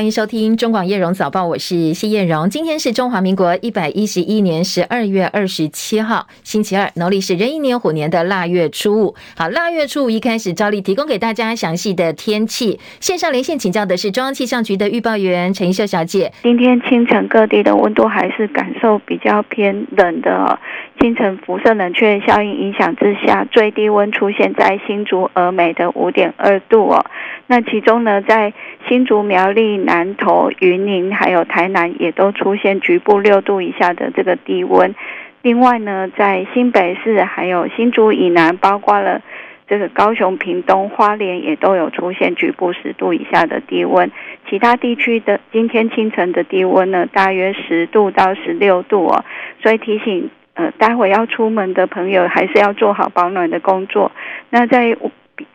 [0.00, 2.48] 欢迎收听中广叶荣早报，我是谢叶荣。
[2.48, 9.14] 今天是中华民国一百一十一年十二月二十七号，星期二，农历是壬寅年虎年的腊月初五。
[9.36, 12.80] 好，腊月初五一开始，照例提供给大家详细的天气。
[12.98, 16.32] 线上连线请教的是中央气象局的预报员陈秀小姐。
[16.44, 20.58] 今天清晨各地的温度还是感受比较偏冷的。
[20.98, 27.04] 清晨辐射冷却效应影响之下，最低温出现在新竹峨眉的五点二度哦。
[27.46, 28.52] 那其中呢，在
[28.86, 34.94] 新竹苗栗南投云林还有台南也都出现局部六度以下的这个低温。
[35.42, 39.20] 另外呢，在新北市还有新竹以南，包括了
[39.66, 44.12] 这个高雄、屏东、花莲也都有出现局部十度以下的低温。
[44.48, 49.24] 其他地区的今天清晨的低温呢，大约十度到十六度哦。
[49.60, 50.30] 所以提醒。
[50.54, 54.10] 呃，待会要出门的朋友还是要做好保暖的工作。
[54.50, 54.94] 那在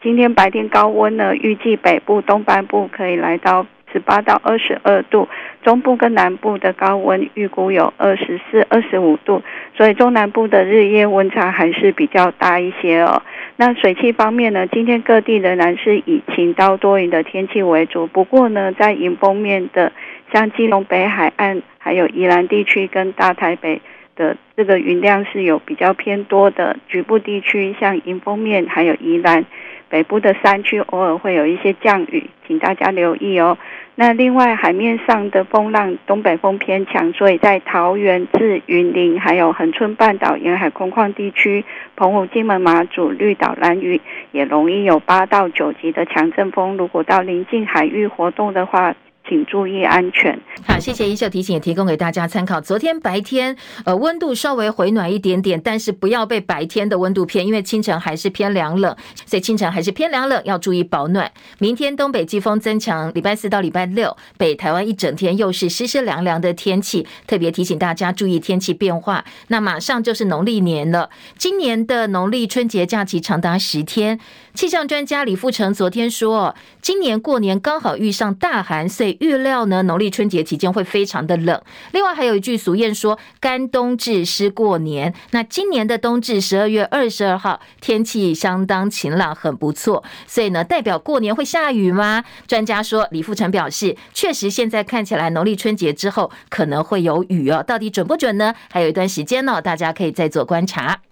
[0.01, 5.29] 今天白天高温呢，预计北部、东半部可以来到十八到二十二度，
[5.63, 9.41] 中部跟南部的高温预估有二十四、二十五度，
[9.73, 13.21] 所以中南部的日夜温差还是比较大一些哦。
[13.55, 19.93] 那水汽方面呢，今天各地仍然是以晴到多云的天气为主，不过呢，在迎风面的
[20.33, 23.81] 像基隆北海岸、还有宜兰地区跟大台北。
[24.17, 29.45] 的这个云量是有比较偏多的，局部地区像迎风面还有宜兰
[29.89, 33.57] 北部的山区，偶尔会有一些降雨，请大家留意哦。
[33.97, 41.63] 那另外海面上的风浪东北风偏强，所以在桃园至云林还有恒春半岛沿海空旷地区，
[41.95, 44.01] 澎湖、金门、马祖、绿岛、兰屿
[44.33, 46.75] 也容易有八到九级的强阵风。
[46.75, 48.93] 如果到临近海域活动的话，
[49.27, 50.39] 请注意安全。
[50.65, 52.61] 好，谢谢怡秀提醒，也提供给大家参考。
[52.61, 58.95] 昨天白天，呃，温度稍微回暖一点点，但是不要被白天的温度骗，因为清晨还是偏凉冷，
[59.25, 61.31] 所以清晨还是偏凉冷，要注意保暖。
[61.59, 69.25] 明天东北季风增强，礼拜四到礼拜六，北台湾一整天又是湿湿凉凉的天气，特别提醒大家注意天气变化。
[69.47, 74.19] 那马上就是农历年了，今年的农历春节假期长达十天。
[74.53, 81.61] 气象专家李富成昨天说，今年过年刚好遇上大寒，所以预料呢，农历春节期间会非常的冷。
[81.91, 90.03] 另外还有一句俗谚说“干冬至湿过年”，那今年的冬至十二月二十二号天气相当晴朗，很不错。
[90.27, 92.23] 所以呢，代表过年会下雨吗？
[92.47, 98.53] 专家说，李富成表示，确实现在看起来农历春节之后可能会有雨哦，到底准不准呢？
[98.71, 101.04] 还有一段时间呢，大家可以再做观察。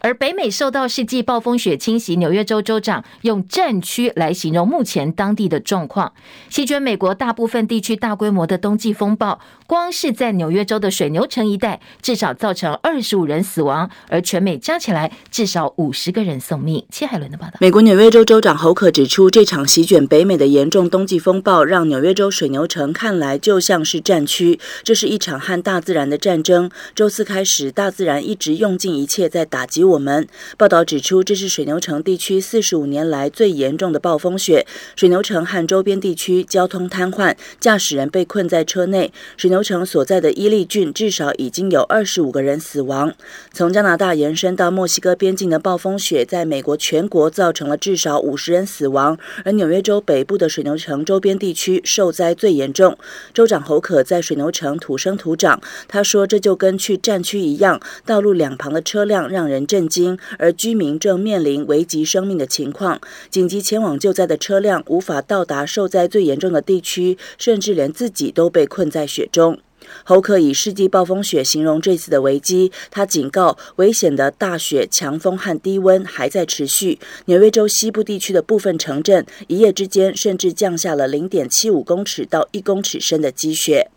[0.00, 6.12] 而北美受到世纪暴风雪侵袭，纽约州州长用战区来形容目前当地的状况。
[6.48, 16.84] 席卷美国大部分地区大规模的冬季风暴，光是在纽约州的水牛城一带，至少造成二十五人死亡，而全美加起来至少五十个人送命。
[16.90, 17.54] 切海伦的报道。
[17.60, 24.60] 美国纽约州州长侯可指出，这场席卷北美的严重冬季风暴，让纽约州水牛城看来就像是战区。
[24.84, 26.70] 这是一场和大自然的战争。
[26.94, 29.87] 周四开始，大自然一直用尽一切在打击。
[29.88, 34.66] 我们报道指出，这是水牛城地区四十五年来最严重的暴风雪。
[34.94, 39.10] 水牛城和周边地区交通瘫痪，驾驶人被困在车内。
[39.38, 43.14] 水牛城所在的伊利郡至少已经有二十五个人死亡。
[43.52, 49.18] 从加拿大延伸到墨西哥边境的暴风雪，在美国全国造成了至少五十人死亡。
[49.44, 52.98] 而纽约州北部的水牛城周边地区受灾最严重。
[53.32, 63.00] 州长侯可在水牛城土生土长，他说：“这就跟去战区一样，道路两旁的车辆让人震。”震惊，而居民正面临危及生命的情况。
[63.30, 69.60] 紧急前往救灾的车辆无法到达受灾最严重的地区，甚至连自己都被困在雪中。
[70.02, 76.98] 侯克以世纪暴风雪形容这次的危机，他警告，危险的大雪、强风和低温还在持续。
[77.26, 83.88] 纽约州西部地区的部分城镇，一夜之间甚至降下了零点七五公尺到一公尺深的积雪。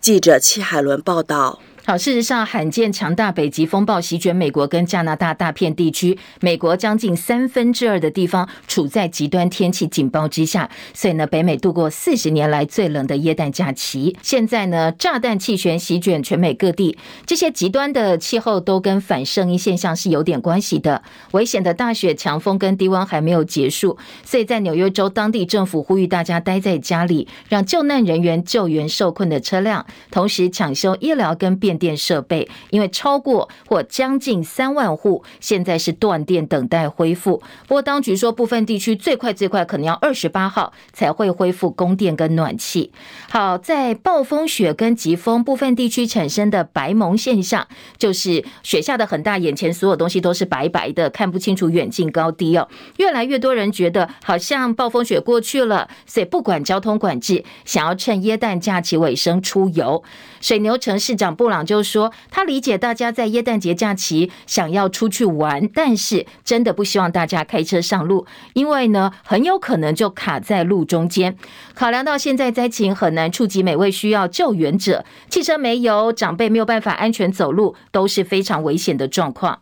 [0.00, 1.60] 记者戚海伦报道。
[1.96, 10.70] 事实上，罕见强大北极风暴席卷美国跟加拿大大片地区，美国将近三分之二的地方处在极端天气警报之下。
[10.92, 14.14] 所以呢，北美度过四十年来最冷的耶诞假期。
[14.22, 21.02] 现在呢，炸弹气旋席卷全美各地，这些极端的气候都跟反圣婴现象是有点关系的。
[21.32, 31.79] 危险的大雪、强风跟低温还没有结束，所以在纽约州当地政府呼吁大家待在家里，让救难人员救援受困的车辆，同时抢修医疗跟变。
[31.80, 37.42] 电设备，因为超过或将近三万户现在是断电，等待恢复。
[37.66, 42.92] 不过当局说，部分地区最快最快可能要二十八号才会恢复供电跟暖气。
[43.30, 47.66] 好，在暴风雪跟疾风部分地区产生的白蒙现象，
[47.96, 52.68] 就是雪下的很大，眼前所有东西都是白白的，看不清楚远近高低哦。
[52.98, 60.02] 越来越多人觉得好像暴风雪过去了，所以不管交通管制，想要趁耶诞假期尾声出游。
[60.40, 71.36] 水牛城市长布朗就说，他理解大家在耶诞节假期想要出去玩，但是真的不希望大家开车上路，因为呢，很有可能就卡在路中间。
[71.74, 79.60] 考量到现在灾情很难触及每位需要救援者，汽车没油，长辈没有办法安全走路，都是非常危险的状况。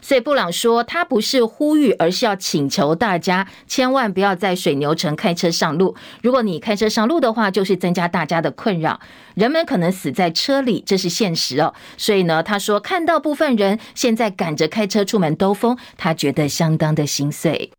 [0.00, 5.94] 所以布朗说，他不是呼吁，而是要请求大家千万不要在水牛城开车上路。
[6.22, 9.00] 如果你开车上路的话，就是增加大家的困扰，
[9.34, 11.74] 人们可能死在车里，这是现实哦。
[11.96, 17.75] 所以呢，他说看到部分人现在赶着开车出门兜风，他觉得相当的心碎。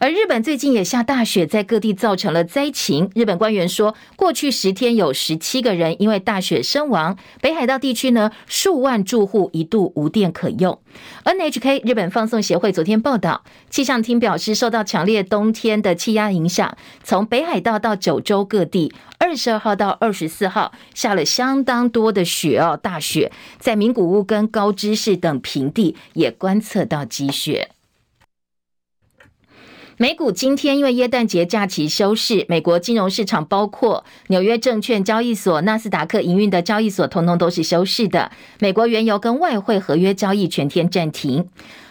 [0.00, 3.10] 而日本最近也下大雪，在各地造成了灾情。
[3.16, 7.16] 日本官员说，过去十天有十七个人因为大雪身亡。
[7.40, 10.78] 北海道地区呢，数万住户一度无电可用。
[11.24, 27.70] NHK 日本放送协会昨天报道，气象厅表示，受到强烈冬天的气压影响，从北海道到九州各地，二十二号到二十四号下了相当多的雪哦，大雪，在名古屋跟高知市等平地也观测到积雪。
[30.00, 38.30] 美股今天因为耶诞节假期休市，美国金融市场包括纽约证券交易所、纳斯达克营运的交易所，通通都是休市的。
[38.60, 41.48] 美国原油跟外汇合约交易全天暂停。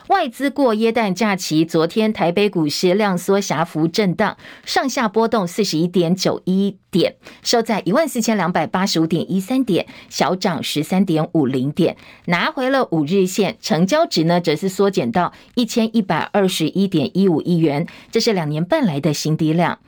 [0.08, 13.58] 外资过耶诞假期，昨天台北股市量缩狭幅震荡，上下波动四十一点九一点，收在一万四千两百八十五点一三点，小涨十三点五零点，拿回了五日线。
[13.62, 19.80] 成交值呢，则是缩减到一千一百二十一点一五亿元，这是两年半来的新低量。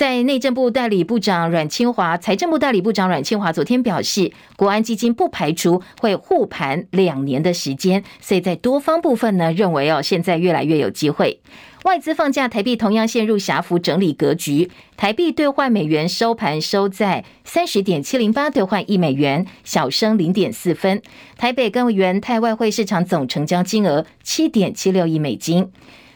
[0.00, 11.42] 在内政部代理部长阮清华、财政部代理部长阮清华昨天表示，国安基金不排除会护盘两年的时间，所以在多方部分呢，认为哦，现在越来越有机会。
[11.84, 21.02] 外资放假，台币同样陷入狭幅整理格局，台币兑换美元收盘收在三十点七零八兑换一美元，小升零点四分。
[21.36, 25.70] 台北跟元泰外汇市场总成交金额七点七六亿美金。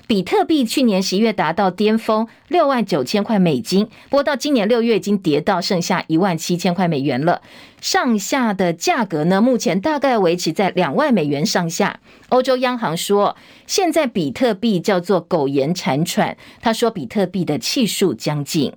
[0.07, 7.41] 比特币去年十一月达到巅峰六万九千块美金，不过到今年六月已经跌到剩下一万七千块美元了。
[7.81, 12.01] 上下的价格呢，目前大概维持在两万美元上下。
[12.29, 13.37] 欧洲央行说，
[13.67, 18.73] 现在比特币叫做苟延残喘，他说比特币的气数将近。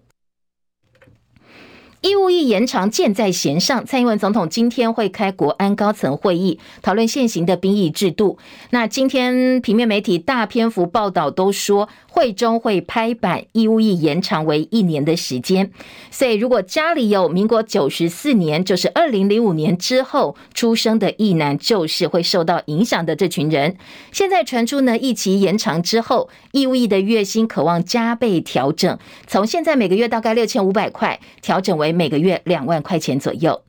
[2.02, 8.38] 义务役延长箭在弦上，蔡英文总统今天会开国安高层会议，讨论现行的兵役制度。
[8.70, 15.70] 那今天平面媒体大篇幅报道都说，会中会拍板义务役延长为一年的时间。
[16.10, 23.78] 所以，如果家里有民国九十四年，就是二零零五年之后出生的役男，就是会受到影响的这群人。
[24.12, 28.98] 现在传出呢，役期延长之后，义务役的月薪可望加倍调整，
[29.28, 31.94] 从现在每个月大概六千五百块，调整为。
[31.98, 33.62] 每个月两万块钱左右。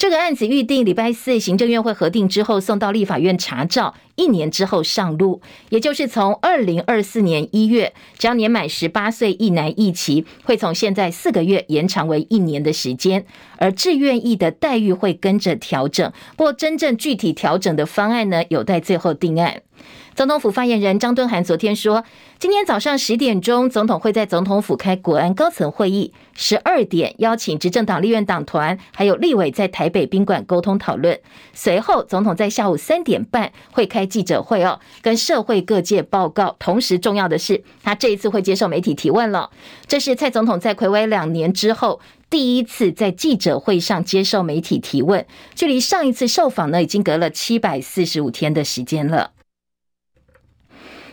[0.00, 13.26] 这个案子预定礼拜四行政院会核定之后，送到立法院查照，一年之后上路，也就是从二零二四年一月，只要年满十八岁一男一妻会从现在四个月延长为一年的时间，
[13.58, 16.10] 而志愿役的待遇会跟着调整。
[16.34, 19.60] 不过，真正具体调整的方案呢，有待最后定案。
[20.20, 22.04] 总统府发言人张敦涵昨天说，
[22.38, 31.18] 今天早上十点钟，总统会在总统府开国安高层会议，十二点邀请执政党立院党团还有立委在台北宾馆沟通讨论。
[31.54, 36.54] 随后，总统在下午三点半会开记者会哦，跟社会各界报告。
[36.58, 39.48] 同时，重要的是，他这一次会接受媒体提问了。
[39.86, 41.98] 这是蔡总统在睽违两年之后
[42.28, 45.24] 第一次在记者会上接受媒体提问，
[45.54, 49.30] 距离上一次受访呢，已经隔了七百四十五天的时间了。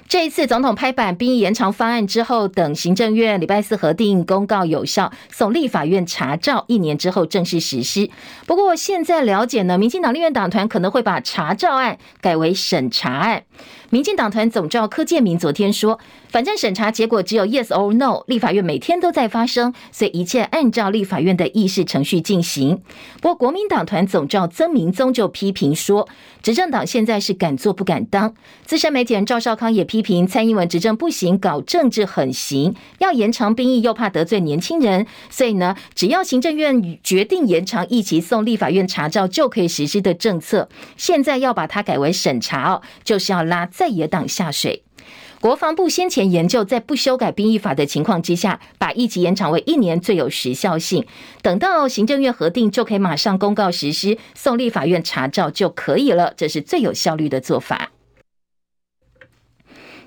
[0.07, 8.09] 这一次总统拍板兵役延长方案之后，等行政院礼拜四核定公告有效，送立法院查照，一年之后正式实施。
[8.45, 13.43] 不过现在了解呢，民进党立院党团可能会把查照案改为审查案。
[13.89, 15.99] 民进党团总召柯建铭昨天说，
[16.29, 22.81] 反正审查结果只有 yes or no，立法院每天都在发生，所以一切按照立法院的议事程序进行。
[23.21, 26.07] 不过国民党团总召曾明宗就批评说，
[26.41, 28.33] 执政党现在是敢做不敢当。
[28.65, 44.83] 资深媒体人赵少康也批批评蔡英文执政不行，搞政治很行，要延长兵役又怕得罪年轻人，所以呢，只要行政院决定延长一期送立法院查照就可以实施的政策，现在要把它改为审查哦，就是要拉在野党下水。
[45.41, 51.03] 国防部先前研究，在不修改兵役法的情况之下，把一级延长为一年最有时效性。
[51.41, 56.33] 等到行政院核定，就可以马上公告实施，送立法院查照就可以了。
[56.37, 57.91] 这是最有效率的做法。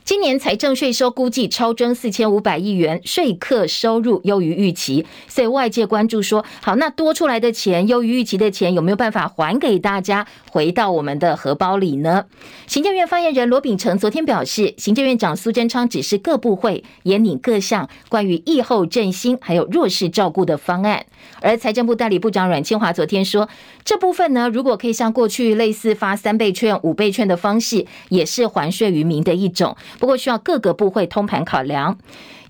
[0.03, 12.25] 今年财政税收估计超征四千五百亿元，税课收入优于预期，所以外界关注说，好，那多出来的钱，优于预期的钱，有没有办法还给大家，回到我们的荷包里呢？
[12.67, 21.05] 行政院发言人罗秉成昨天表示，行政院长苏贞昌指示各部会研拟各项关于疫后振兴还有弱势照顾的方案，
[21.41, 23.49] 而财政部代理部长阮庆华昨天说，
[23.85, 29.77] 这部分呢，如果可以像过去类似发三倍券、五倍券的方式，也是还税于民的一种。
[29.99, 31.99] 不过需要各个部会通盘考量，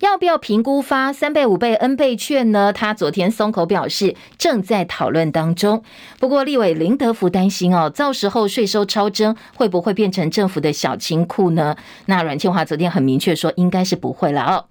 [0.00, 2.72] 要不要评估发三倍、五倍、N 倍券呢？
[2.72, 5.82] 他昨天松口表示正在讨论当中。
[6.18, 11.76] 不过立委林德福担心哦，到时候税收超征会不会变成政府的小金库呢？
[12.06, 14.64] 那阮庆华昨天很明确说，应该是不会了哦。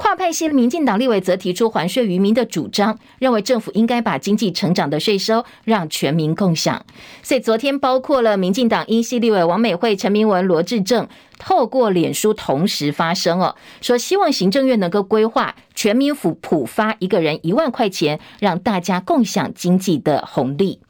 [0.00, 6.86] 跨派系民进党立委则提出还税于民的主张，认为政府应该把经济成长的税收让全民共享。
[7.22, 11.06] 所以昨天包括了民进党英系立委王美惠、陈明文、罗志政，
[11.38, 20.80] 透过脸书同时发声哦，说希望行政院能够规划全民府普发一个人一万块钱，让大家共享经济的红利。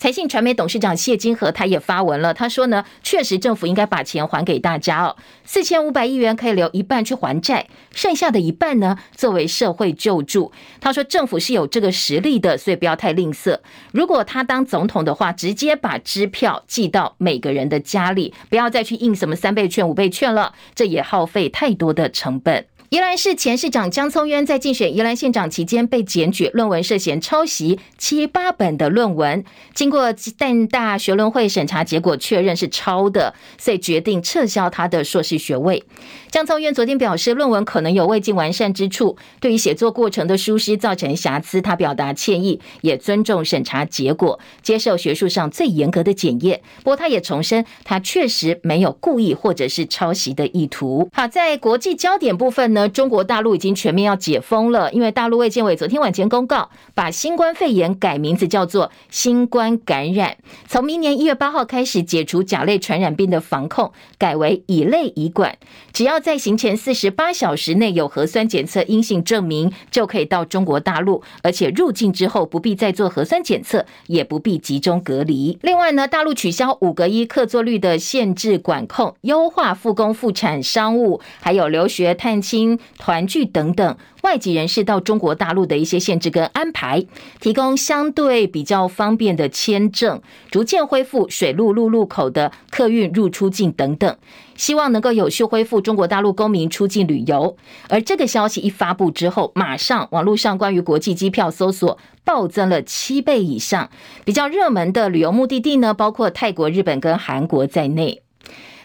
[0.00, 5.14] 财信传媒董事长谢金河他也发文了，他说呢，确实政府应该把钱还给大家哦，
[5.44, 10.52] 四千五百亿元可以留一半去还债，剩下的一半呢作为社会救助。
[10.80, 13.58] 他说政府是有这个实力的，所以不要太吝啬。
[13.92, 22.64] 如果他当总统的话，直接把支票寄到每个人的家里，不要再去印什么三倍券、五倍券了，这也耗费太多的成本。
[22.90, 35.84] 宜兰市前市长江聪渊在竞选宜兰县长期间被检举论文涉嫌抄袭七八本的论文，经过淡大学伦会审查，结果确认是抄的，所以决定撤销他的硕士学位。
[36.32, 46.60] 江聪渊昨天表示，论文可能有未尽完善之处，对于写作过程的疏失造成瑕疵，他表达歉意，也尊重审查结果，接受学术上最严格的检验。
[46.78, 51.08] 不过，他也重申，他确实没有故意或者是抄袭的意图。
[51.12, 52.79] 好，在国际焦点部分呢？
[52.88, 60.36] 中国大陆已经全面要解封了，因为大陆卫健委昨天晚间公告，把新冠肺炎改名字叫做新冠感染。
[60.66, 65.56] 从明年一月八号开始，解除甲类传染病的防控，改为乙类乙管。
[65.92, 75.58] 只要在行前四十八小时内有核酸检测阴性证明，就可以到中国大陆，而且入境之后不必再做核酸检测，也不必集中隔离。
[75.62, 82.69] 另外呢，大陆取消五个一客座率的限制管控，优化复工复产、商务还有留学探亲。
[82.98, 87.06] 团聚等等外籍人士到中国大陆的一些限制跟安排，
[87.40, 94.16] 提供相对比较方便的签证，逐渐恢复水陆陆路口的客运入出境等等，
[94.56, 97.56] 希望能够有序恢复中国大陆公民出境旅游。
[97.88, 103.90] 而这个消息一发布之后，马上网络上关于国际机票搜索暴增了七倍以上，
[104.24, 108.22] 比较热门的旅游目的地呢，包括泰国、日本跟韩国在内。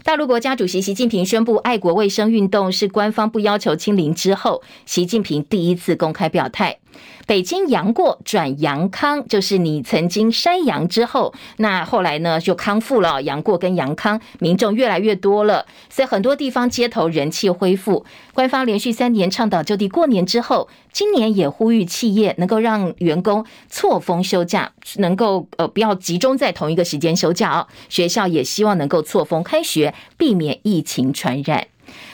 [0.05, 6.77] 大陆国家主席习近平宣布，爱国卫生运动是官方不要求清零之后，习近平第一次公开表态。
[7.25, 13.21] 北京阳过转阳康，就是你曾经筛阳之后，那后来呢就康复了。
[13.23, 18.05] 阳过跟阳康，民众越来越多了，所以很多地方街头人气恢复。
[18.33, 27.67] 官方连续三年倡导就地过年之后，今年也呼吁企业能够让员工错峰休假，能够呃不要集中在同一个时间休假哦。
[27.89, 31.67] 学校也希望能够错峰开学，避免疫情传染。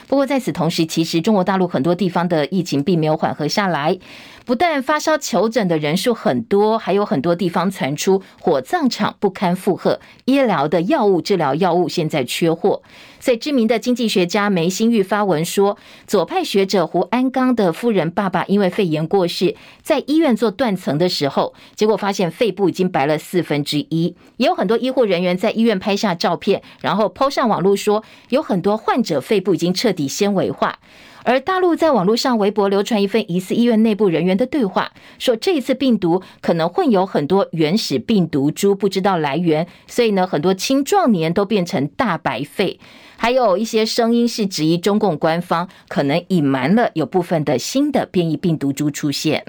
[0.07, 3.97] 不过在此同时，其实中国大陆很多地方的疫情并没有缓和下来。
[4.45, 12.81] 不但发烧求诊的人数很多，还有很多地方传出火葬场不堪负荷，医疗的药物治疗药物现在缺货。
[13.19, 24.15] 所以知名的经济学家梅新玉发文说，左派学者胡安刚的夫人爸爸因为肺炎过世，在医院做断层的时候，结果发现肺部已经白了四分之一。
[24.37, 30.79] 也有很多医护人员在医院拍下照片，然后抛上网络说，有很多患者肺部已经彻底纤维化。
[31.23, 42.79] 而大陆在网络上微博流传一份疑似医院内部人员的对话，说这一次病毒可能混有很多原始病毒株，不知道来源，所以呢，很多青壮年都变成大白肺。
[43.17, 49.45] 还有一些声音是质疑中共官方可能隐瞒了有部分的新的变异病毒株出现。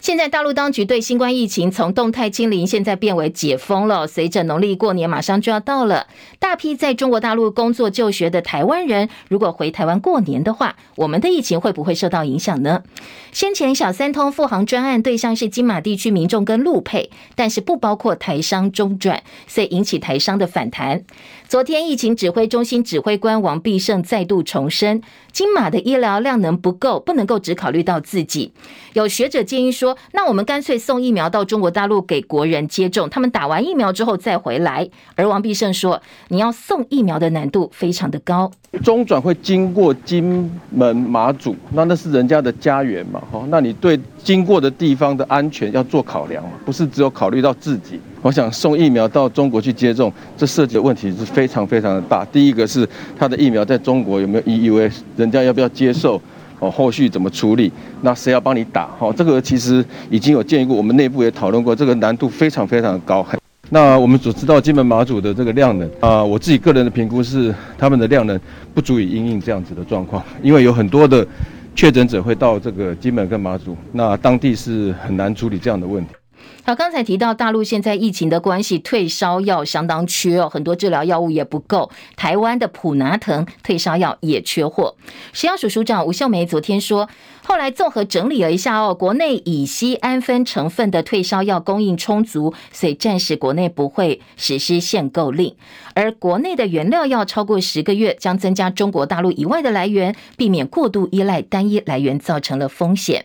[0.00, 4.06] 现在大陆当局对新冠疫情从动态清零，现在变为解封了。
[4.06, 6.06] 随着农历过年马上就要到了，
[6.38, 12.82] 大批在中国大陆工作就学的台湾人，如果回台湾过年的话，我们的疫情会不会受到影响呢？
[13.32, 21.02] 先前小三通复航专案对象是金马地区民众跟陆配，但是不包括台商中转，所以引起台商的反弹。
[21.48, 25.00] 昨天疫情指挥中心指挥官王必胜再度重申，
[25.32, 28.52] 金马的医疗量能不够，不能够只考虑到自己。
[28.92, 34.86] 有学者建议说，那我们干脆送疫苗到中国大陆给国人接种，他们打完疫苗之后再回来。
[35.14, 38.50] 而王必胜说，你要送疫苗的难度非常的高。
[38.84, 47.98] 中转会经过金门马祖，那那是人家的家园嘛，哈，那你对经过的地方的安全要做考量嘛，不是只有考虑到自己。
[48.22, 52.24] 我想送疫苗到中国去接种，这涉及的问题是非常非常的大。
[52.26, 56.20] 第一个是他的疫苗在中国有没有 EUA，人家要不要接受？
[56.60, 57.70] 哦，后续怎么处理？
[58.02, 58.90] 那谁要帮你打？
[58.98, 63.24] 哦，这个其实已经有建议过，我们内部也讨论过，这个难度非常非常高。
[63.70, 68.40] 那我们所知道金门马祖的这个量能啊，我自己个人的评估是，他们的量能
[68.74, 71.24] 不足以应应这样子的状况，因为有很多的
[71.76, 76.10] 确诊者会到这个金门跟马祖，那当地是很难处理这样的问题。
[76.68, 81.90] 好，刚才提到大陆现在疫情的关系，退烧药相当缺哦，很多治疗药物也不够。
[82.14, 84.94] 台湾的普拿藤退烧药也缺货。
[85.32, 87.08] 食药署署长吴秀梅昨天说，
[87.42, 95.56] 后来综合整理了一下哦，国内乙醯胺酚成分的退烧药供应充足，所以暂时国内不会实施限购令。
[95.94, 103.24] 而国内的原料药超过十个月，将增加中国大陆以外的来源，避免过度依赖单一来源造成了风险。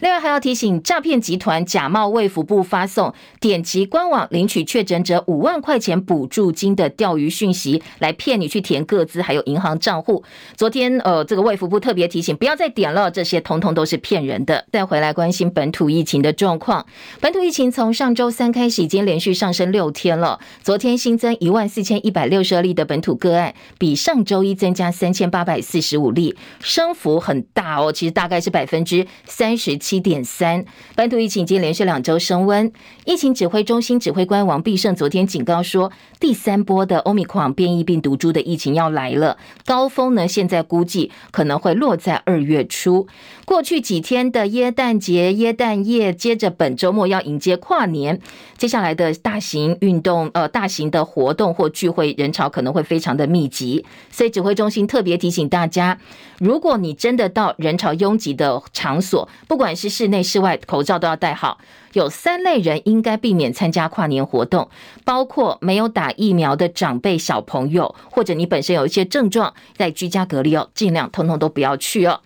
[0.00, 10.22] 另外还要提醒，诈骗集团假冒卫福部发送点击官网领取确诊者五万块钱补助金的钓鱼讯息，来骗你去填个资还有银行账户。
[10.56, 14.66] 昨天呃，这个卫福部特别提醒，不要再点了，这些通通都是骗人的。
[14.70, 16.86] 再回来关心本土疫情的状况，
[17.20, 20.38] 本土疫情从上周三开始已经连续上升六天了。
[20.62, 29.98] 昨天新增一万四千一百六十二例的本土个案，比上周一增加三千八百四十五例，升幅很大哦，其实大概是百分之三十七。
[30.00, 30.64] 点三，
[30.94, 32.72] 本土疫情已经连续两周升温。
[33.04, 35.90] 疫情指挥中心指挥官王必胜昨天警告说，
[36.20, 43.06] 第三波的欧米狂变异病毒株的疫情要来了，高峰呢现在估计可能会落在二月初。
[43.44, 48.20] 过去几天的耶诞节、耶诞夜，接着本周末要迎接跨年，
[48.56, 55.98] 接下来的大型运动、呃大型的活动或聚会人潮可能会非常的密集，所以指挥中心特别提醒大家，
[56.38, 61.56] 如果你真的到人潮拥挤的场所，不管是室内室外，口罩都要戴好。
[61.92, 64.68] 有三类人应该避免参加跨年活动，
[65.04, 72.20] 包括没有打疫苗的长辈、小朋友，或者你本身有一些症状，在居家隔离哦，尽量通通都不要去哦。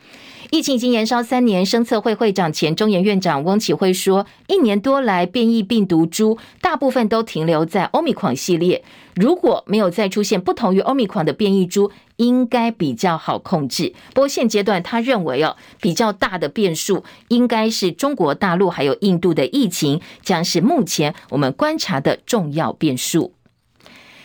[0.50, 13.94] 疫情已经延烧三年，生测会会长、前中研院长翁启辉说，一年多来变异病毒株大部分都停留在欧米狂系列，如果没有再出现不同于欧米狂的变异株，应该比较好控制。
[14.12, 23.34] 不过现阶段他认为哦，比较大的变数应该是中国大陆还有印度的疫情，将是目前我们观察的重要变数。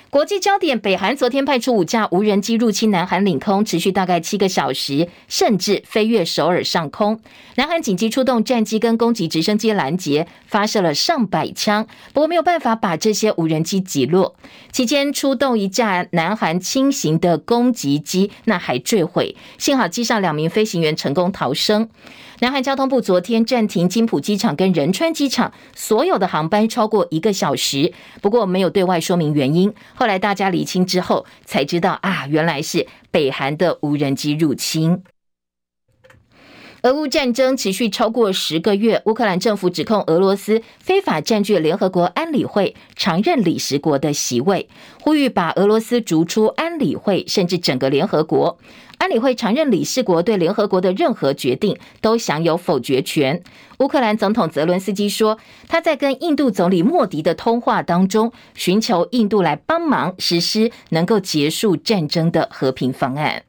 [0.10, 7.20] 国际焦点：北韩昨天派出五架无人机入侵南韩领空，持续大概七个小时，甚至飞越首尔上空。
[7.56, 14.38] 南韩紧急出动战机跟攻击直升机拦截，发射了上百枪，不过没有办法把这些无人机击落。
[14.72, 21.90] 期间出动一架南韩轻型的攻击机，那还坠毁，幸好机上两名飞行员成功逃生。
[22.40, 29.74] 南韩交通部昨天暂停金浦机场跟仁川机场所有的航班超过一个小时，不过没有对外说明原因。
[29.96, 35.02] 后来大家理清之后才知道啊，原来是北韩的无人机入侵。
[36.88, 44.70] 俄乌战争持续超过十个月，乌克兰政府指控俄罗斯非法占据联合国安理会常任理事国的席位，
[45.02, 48.58] 呼吁把俄罗斯逐出安理会，甚至整个联合国。
[49.00, 53.44] 安理会常任理事国对联合国的任何决定都享有否决权。
[53.80, 63.44] 乌克兰总统泽伦斯基说，他在跟印度总理莫迪的通话当中，寻求印度来帮忙实施能够结束战争的和平方案。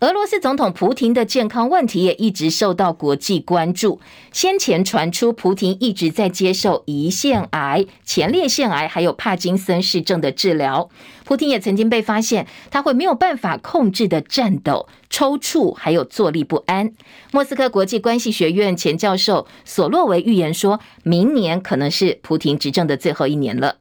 [0.00, 3.98] 俄罗斯总统普亭的健康问题也一直受到国际关注。
[4.30, 10.90] 先前传出普亭一直在接受胰腺癌、前列腺癌还有帕金森氏症的治疗。
[11.24, 16.92] 普亭也曾经被发现他会没有办法控制的颤抖、抽搐，还有坐立不安。
[17.32, 23.76] 莫斯科国际关系学院前教授索洛维预言说，明年可能是普亭执政的最后一年了。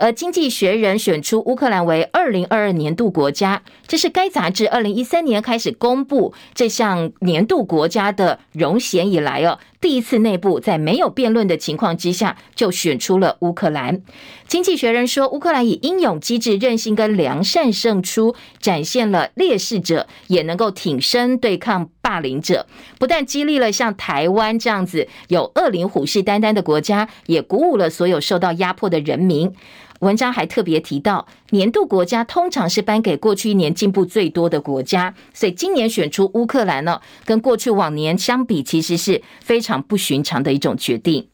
[0.00, 13.98] 而《经济学人》选出乌克兰为二零二二年度国家，这是该杂志二零一三年开始公布这项年度国家的荣衔以来哦，第一次内部在没有辩论的情况之下就选出了乌克兰。
[14.48, 22.66] 《经济学人》说，乌克兰以英勇、机智、韧性跟良善胜出，展现了劣势者也能够挺身对抗霸凌者，
[22.98, 29.52] 不但激励了像台湾这样子有恶灵虎视眈眈的国家，也鼓舞了所有受到压迫的人民。
[30.00, 41.29] 文章还特别提到，年度国家通常是颁给过去一年进步最多的国家，所以今年选出乌克兰呢，跟过去往年相比，其实是非常不寻常的一种决定。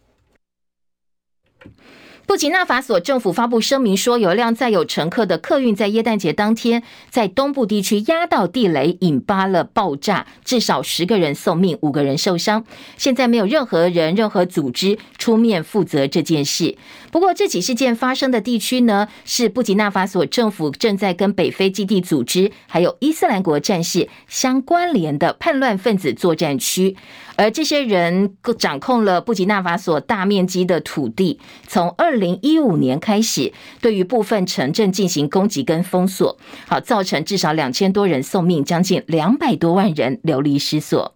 [2.27, 12.65] 布吉纳法索政府发布声明说，有一辆载有乘客的客运在耶诞节当天在东部地区压到地雷，引发了爆炸，至少十个人送命，五个人受伤。
[12.97, 16.77] 现在没有任何人、任何组织出面负责这件事。
[17.13, 26.97] 不过，这起事件发生的地区呢，是布吉纳法索政府正在跟北非基地组织还有伊斯兰国战士相关联的叛乱分子作战区。
[27.37, 41.16] 而这些人掌控了布吉纳法索大面积的土地，从二零一五年开始，对于部分城镇进行攻击跟封锁，好，造成至少两千多人送命，将近两百多万人流离失所。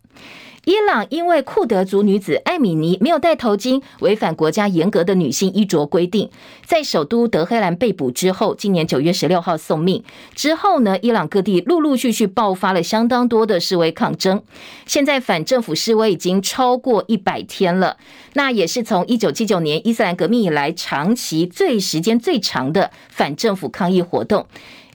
[0.64, 6.30] 伊朗因为库德族女子艾米尼没有戴头巾，违反国家严格的女性衣着规定，
[6.66, 10.04] 在首都德黑兰被捕之后，今年九月十六号送命。
[10.34, 14.42] 之后呢，伊朗各地陆陆续续爆发了相当多的示威抗争。
[14.84, 17.96] 现在反政府示威已经超过一百天了，
[18.34, 24.46] 那也是从一九七九年伊斯兰革命以来长期最时间最长的反政府抗议活动。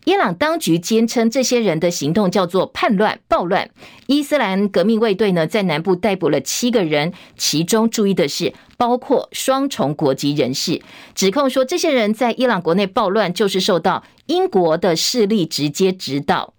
[0.05, 3.69] 伊朗当局坚称这些人的行动叫做叛乱、暴乱。
[4.07, 10.81] 伊斯兰革命卫队呢，在南部逮捕了七个人，其中注意的是包括双重国籍人士，
[11.13, 16.54] 指控说这些人在伊朗国内暴乱，就是受到英国的势力直接指导。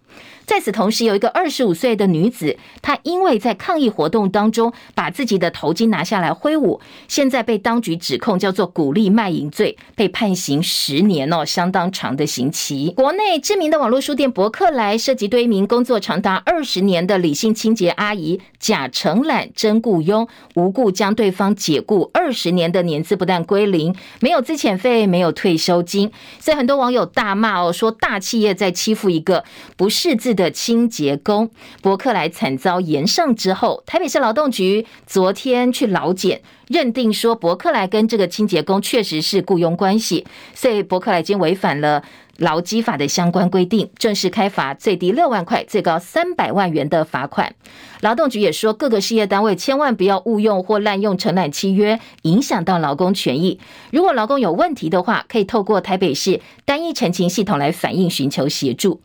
[0.47, 6.79] 在此同时，有一个二十五岁的女子，她因为在抗议活动当中把自己的头巾拿下来挥舞，
[7.09, 12.93] 现在被当局指控叫做鼓励卖淫罪，被判刑十年哦，相当长的刑期。
[12.95, 29.43] 国内知名的网络书店博客来涉及对一名工作长达二十年的理性清洁阿姨假承揽真雇佣，无故将对方解雇二十年的年资不但归零，没有资遣费，没有退休金，所以很多网友大骂哦，说大企业在欺负一个
[29.75, 42.01] 不识字的清洁工，博克莱惨遭严上之后，台北市劳动局昨天去劳检，认定说博克莱跟这个清洁工确实是雇佣关系，所以博克莱已经违反了
[42.37, 47.53] 劳基法的相关规定，正式开罚最低六万块、最高三百万元的罚款。
[48.01, 53.59] 劳动局也说，各个事业单位千万不要误用或滥用承揽契约，影响到劳工权益。
[53.91, 59.01] 如果劳工有问题的话，可以透过台北市单一陈情系统来反映，寻求协助。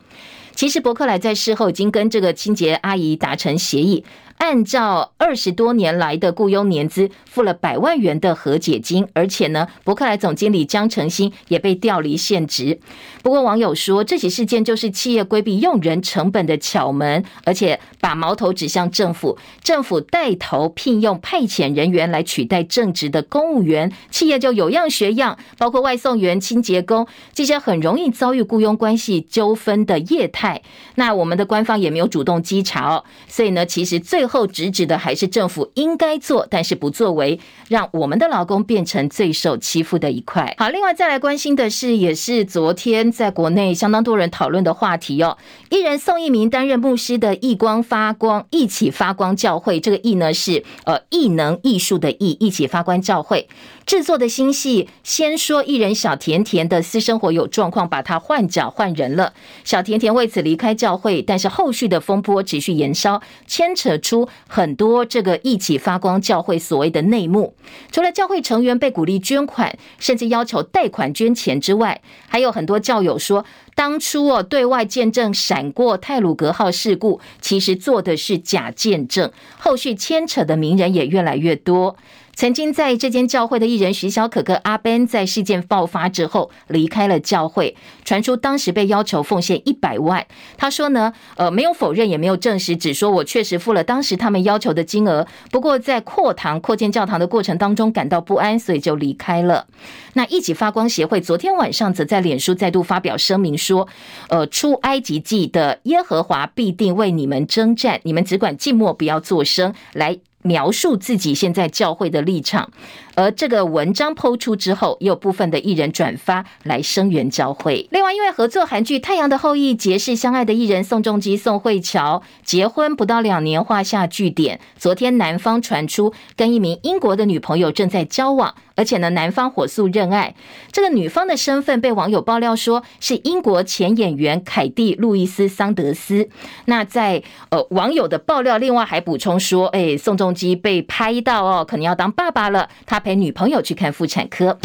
[0.55, 4.03] 其实伯克莱在事后已经跟这个清洁阿姨达成协议。
[4.43, 12.77] 按照二十多年来的雇佣年资，付了百万元的和解金，而且呢，伯克莱总经理江成新也被调离现职。
[13.21, 30.61] 不过网友说，这起事件就是企业规避用人成本的巧门，而且把矛头指向政府，政府带头聘用派遣人员来取代正职的公务员，企业就有样学样，包括外送员、清洁工这些很容易遭遇雇佣关系纠纷的业态。
[30.95, 34.32] 那我们的官方也没有主动稽查哦，所以呢，其实最后。
[34.33, 40.55] 后直指的还是政府应该做，但是不作为，让我们的劳工变成最受欺负的一块。
[40.57, 45.37] 好，另外再来关心的是，也是昨天在国内相当多人讨论的话题哦。
[45.69, 53.47] 艺人宋一鸣担任牧师的艺光发光一起发光教会，这个艺呢是呃艺能艺术的艺，一起发光教会。
[53.85, 59.33] 制作的新戏，先说艺人小甜甜的私生活有状况，把他换角换人了。
[59.63, 64.12] 小甜甜为此离开教会，但是后续的风波持续延烧，牵扯出
[64.47, 67.55] 很多这个一起发光教会所谓的内幕。
[67.91, 73.45] 除了教会成员被鼓励捐款，甚至要求贷款捐钱之外，还有很多教友说，
[73.75, 79.31] 当初哦对外见证闪过泰鲁格号事故，其实做的是假见证。
[79.57, 81.95] 后续牵扯的名人也越来越多。
[82.35, 90.25] 曾经在这间教会的艺人徐小可可阿 Ben 在事件爆发之后离开了教会，传出当时被要求奉献一百万。
[90.57, 95.25] 他说呢，呃，没有否认，也没有证实，只说我确实付了当时他们要求的金额。
[95.51, 99.67] 不过在扩堂扩建教堂的过程当中感到不安，所以就离开了。
[100.13, 103.87] 那一起发光协会昨天晚上则在脸书再度发表声明说，
[104.29, 110.19] 呃，出埃及记的耶和华必定为你们征战，你们只管静默，不要作声来。
[110.43, 112.69] 描述自己现在教会的立场，
[113.15, 117.87] 而这个文章抛出之后，也有部分的艺人转发来声援教会。
[117.91, 124.59] 另外，因为合作韩剧《太阳的后裔》结识相爱的艺人宋仲基、宋慧乔结婚不到两年，画下句点。
[124.77, 128.55] 昨天男方传出跟一名英国的女朋友正在交往。
[128.75, 130.33] 而且呢，男方火速认爱，
[130.71, 136.27] 这个女方的身份被网友爆料说是英国前演员凯蒂·路易斯·桑德斯。
[136.65, 142.67] 那在呃网友的爆料，另外还补充说，哎，宋仲基被拍到哦，可能要当爸爸了。
[142.87, 144.57] 他陪女朋友去看妇产科。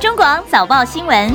[0.00, 1.34] 中广早报新闻。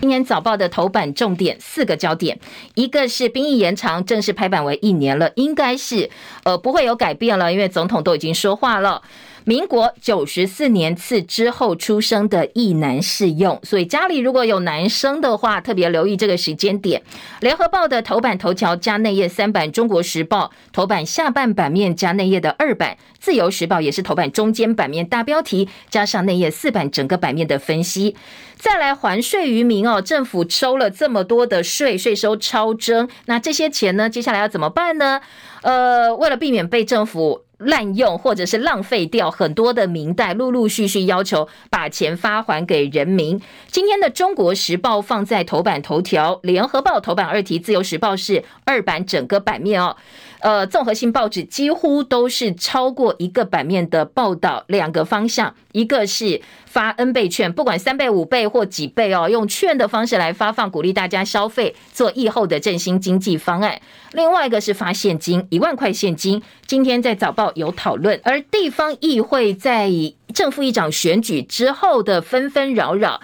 [0.00, 2.38] 今天早报的头版重点四个焦点，
[2.74, 6.08] 一个是兵役延长，正式拍板为一年了，应该是
[6.44, 9.02] 呃不会有改变了，因为总统都已经说话了。
[9.48, 17.02] 民国九十四年次之后出生的役男适用，所以家里如果有男生的话，特别留意这个时间点。
[17.40, 28.14] 联合报的头版头条加内页三版，中国时报头版下半版面加内页的二版，自由时报也是头版中间版面大标题加上内页四版整个版面的分析。
[28.56, 35.22] 再来还税于民哦，政府收了这么多的税，税收超征，那这些钱呢，接下来要怎么办呢？
[35.62, 43.40] 呃，为了避免被政府滥用或者是浪费掉很多的民代，陆陆续续要求把钱发还给人民。
[43.66, 49.96] 今天的《中国时报》放在头版头条，《联合报》头版二题，《自由时报》是二版整个版面哦。
[50.40, 63.80] 呃，综合性报纸几乎都是超过一个版面的报道，两个方向，一个是发 N 倍券，不管三倍、五倍或几倍哦，用券的方式来发放，鼓励大家消费，做疫后的振兴经济方案。
[64.12, 66.42] 另外一个是发现金，一万块现金。
[66.66, 69.90] 今天在早报有讨论，而地方议会在
[70.34, 73.20] 正副议长选举之后的纷纷扰扰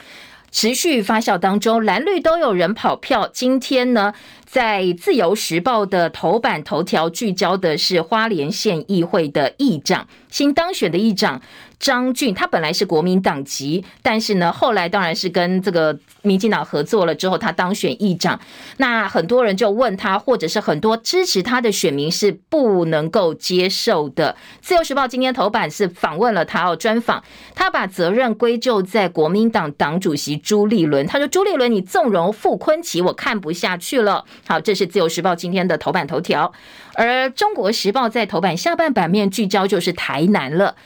[0.55, 3.29] 持续发酵当中，蓝绿都有人跑票。
[3.33, 4.15] 今天呢，
[4.47, 11.43] 在自由时报的头版头条聚焦的是花莲县议会的议长，新当选的议长。
[11.85, 18.41] 张俊他本来是国民党籍，但是呢，后来当然是跟这个民进党合作了之后，他当选议长。
[18.79, 24.35] 那很多人就问他，或者是很多支持他的选民是不能够接受的。
[24.63, 27.23] 自由时报今天头版是访问了他哦，专访
[27.55, 31.07] 他把责任归咎在国民党党主席朱立伦。
[31.07, 36.51] 他说：“朱立伦，你纵容傅崐萁，我看不下去了。”好，这是自由时报今天的头版头条。
[36.95, 40.77] 而中国时报在头版下半版面聚焦就是台南了。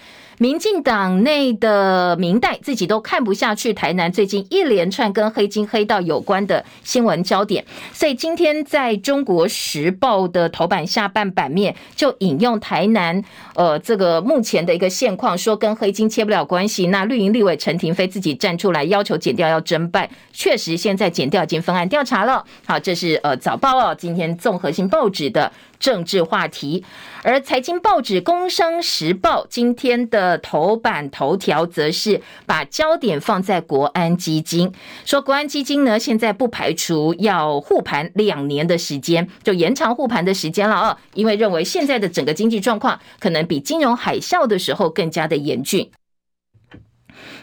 [0.40, 13.20] 民进党内的民代自己都看不下去，台南最近一连串跟黑金黑道有关的新闻焦点，所以今天在中国时报的头版下半版面就引用台南
[13.57, 16.87] 呃这个目前的一个现况，说跟黑金切不了关系。
[16.87, 22.44] 那绿营立委陈亭妃自己站出来要求检调要侦办，确实现在检调已经分案调查了。
[22.64, 25.51] 好，这是呃早报哦，今天综合性报纸的。
[25.78, 26.84] 政治话题，
[27.22, 34.72] 而财经报纸《工商时报》今天的头版头条则是把焦点放在国安基金，
[35.04, 45.90] 说国安基金呢现在不排除要护盘两年的时间，就延长护盘的时间了啊，因为认为现在的整个经济状况可能比金融海啸的时候更加的严峻。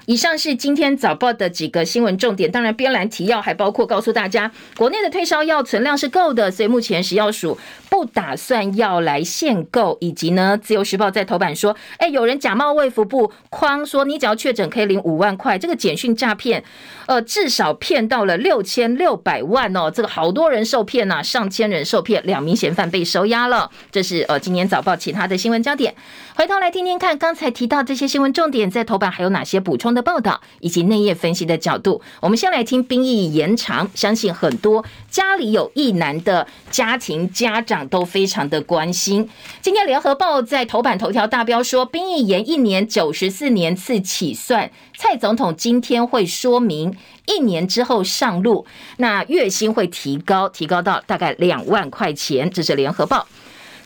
[0.05, 7.57] 以上是今天早报的几个新闻重点，当然边栏提要还包括告诉大家，国内的退烧药存量是够的，所以目前食药署
[7.89, 16.63] 不打算要来限购，以及呢，自由时报在头版说，哎，有人假冒卫福部框说你只要确诊可以领五万块，这个简讯诈骗，
[17.07, 25.95] 呃，至少骗到了六千六百万哦，这个好多人受骗呐、上千人受骗，两名嫌犯被收押了，这是呃今天早报其他的新闻焦点，
[26.35, 29.55] 回头来听听看刚才提到这些新闻重点，在头版还有哪些？
[29.65, 33.89] 补充的报道以及内页分析的角度，我们先来听兵役延长。
[33.95, 39.27] 相信很多家里有一男的家庭家长都非常的关心。
[39.61, 44.71] 今天联合报在头版头条大标说，兵役延一年，九十四年次起算。
[44.97, 48.65] 蔡总统今天会说明，一年之后上路，
[48.97, 52.49] 那月薪会提高，提高到大概两万块钱。
[52.49, 53.27] 这是联合报。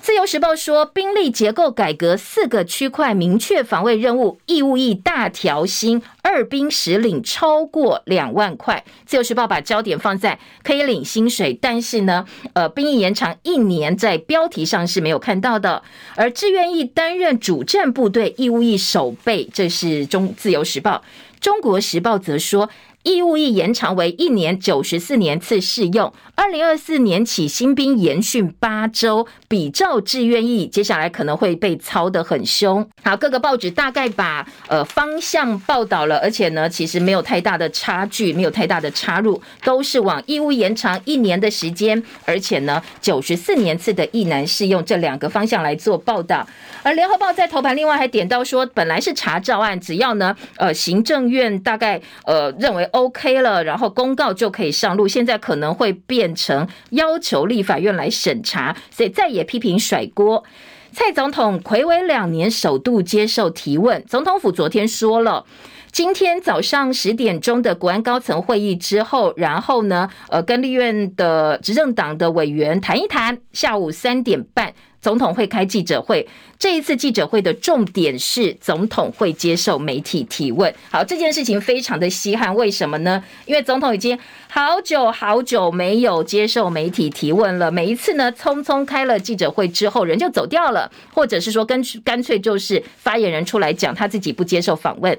[0.09, 8.83] 自由时报说，兵力结构改革四个区块明确防卫任务，义务役大调薪，二兵实领超过两万块。
[9.05, 15.83] 自由时报把焦点放在可以领薪水，但是呢，呃，兵役延长一年，在标题上是没有看到的。
[16.15, 21.03] 而志愿役担任主战部队义务役守备，这是中自由时报。
[21.39, 22.67] 中国时报则说，
[23.03, 32.85] 义务役延长为一年九十四年次适用，二零二四年起新兵延训八周，比照志愿役，接下来可能会被操得很凶。
[33.01, 46.45] 好，各个报纸大概把呃方向报道了，而且呢，其实没有太大的差距，没有太大的插入，都是往义务延长一年的时间，而且呢，九十四年次的役男适用这两个方向来做报道。
[46.83, 52.88] 而联合报在头版另外还点到说，本来是查照案，只要呢呃行政院大概呃认为。
[52.91, 55.07] OK 了，然后公告就可以上路。
[55.07, 60.43] 现在可能会变成要求立法院来审查，所以再也批评甩锅。
[60.91, 65.45] 蔡总统睽违两年首度接受提问，总统府昨天说了，
[65.91, 74.73] 今天早上十点钟的国安高层会议之后，然后呢，呃，跟立院的执政党的委员谈一谈，下午三点半。
[75.01, 80.73] 总统会开记者会，这一次记者会的重点是总统会接受媒体提问。
[80.91, 83.23] 好，这件事情非常的稀罕，为什么呢？
[83.45, 84.17] 因为总统已经
[84.49, 87.71] 好久好久没有接受媒体提问了。
[87.71, 95.17] 每一次呢，匆匆开了记者会之后，人就走掉了，或者是说跟干脆就是发言人出来讲，他自己不接受访问。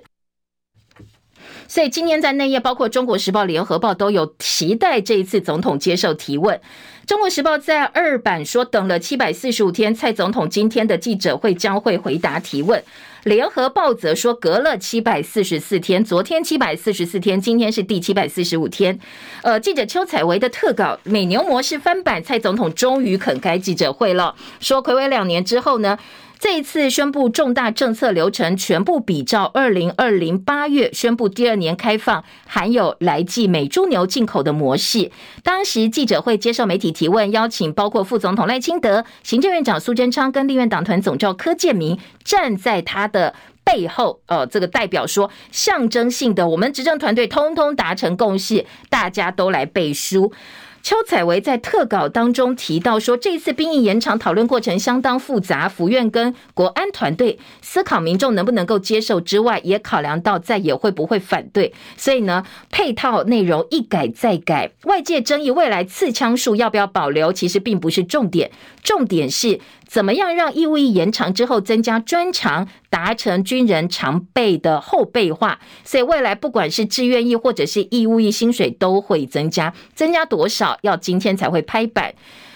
[1.70, 6.56] 所以今天在内页，包括《中国时报》、《联合报》都有期待这一次总统接受提问。
[7.06, 12.80] 《中国时报》在二版说，等了七百四十五天，蔡总统今天的记者会将会回答提问。
[13.22, 18.98] 《联合报》则说，隔了七百四十四天，昨天七百四十四天，今天是第七百四十五天。
[19.42, 25.96] 呃，记者邱采薇的特稿美牛模式翻版，蔡总统终于肯开记者会了，说睽违两年之后呢。
[26.40, 35.10] 这一次宣布重大政策流程全部比照二零二零八月宣布第二年开放含有来自美猪牛进口的模式。
[35.42, 44.22] 当时记者会接受媒体提问，邀请包括副总统赖清德、行政院长苏贞昌跟立院党团总召柯建铭站在他的背后。
[44.24, 50.32] 呃，这个代表说，象征性的，我们执政团队通通达成共识，大家都来背书。
[50.82, 64.72] 邱采薇在特稿当中提到说，这次兵役延长讨论过程相当复杂，府院跟国安团队思考民众能不能够接受之外，也考量到在野会不会反对，所以呢，配套内容一改再改。
[64.84, 68.50] 外界争议未来刺枪术要不要保留，其实并不是重点，
[68.82, 69.60] 重点是。
[69.86, 75.58] 怎么样让义务役延长之后增加专长，达成军人常备的后备化？
[75.84, 82.12] 所以未来不管是志愿役或者是义务役，薪水都会增加，增加多少要今天才会拍板。